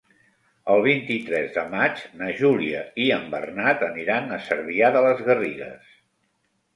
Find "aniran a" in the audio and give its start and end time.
3.89-4.39